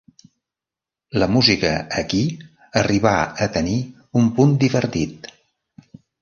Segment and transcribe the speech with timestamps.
[1.23, 2.21] La música aquí,
[2.81, 3.13] arribar
[3.47, 3.77] a tenir
[4.23, 5.31] un punt divertit.